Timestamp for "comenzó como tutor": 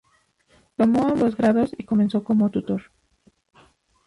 1.83-2.89